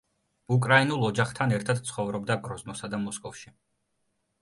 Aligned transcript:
უკრაინულ 0.55 1.05
ოჯახთან 1.09 1.55
ერთად 1.59 1.83
ცხოვრობდა 1.91 2.41
გროზნოსა 2.49 2.93
და 2.97 3.05
მოსკოვში. 3.07 3.59